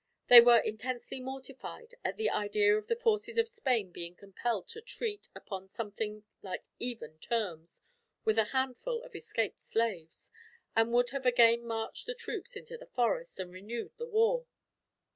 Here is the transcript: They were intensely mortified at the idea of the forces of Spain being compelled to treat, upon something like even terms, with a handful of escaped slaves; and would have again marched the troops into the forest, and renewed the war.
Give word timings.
They 0.29 0.41
were 0.41 0.57
intensely 0.57 1.19
mortified 1.19 1.93
at 2.03 2.17
the 2.17 2.27
idea 2.31 2.75
of 2.75 2.87
the 2.87 2.95
forces 2.95 3.37
of 3.37 3.47
Spain 3.47 3.91
being 3.91 4.15
compelled 4.15 4.67
to 4.69 4.81
treat, 4.81 5.29
upon 5.35 5.69
something 5.69 6.23
like 6.41 6.63
even 6.79 7.19
terms, 7.19 7.83
with 8.25 8.39
a 8.39 8.45
handful 8.45 9.03
of 9.03 9.15
escaped 9.15 9.59
slaves; 9.59 10.31
and 10.75 10.91
would 10.91 11.11
have 11.11 11.27
again 11.27 11.63
marched 11.67 12.07
the 12.07 12.15
troops 12.15 12.55
into 12.55 12.79
the 12.79 12.87
forest, 12.87 13.39
and 13.39 13.53
renewed 13.53 13.95
the 13.99 14.07
war. 14.07 14.47